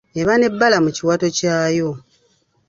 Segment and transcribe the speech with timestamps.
[0.21, 1.89] Eba n’ebbala mu kiwato kyayo.